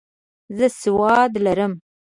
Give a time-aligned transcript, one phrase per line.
[0.57, 1.73] زه سواد لرم.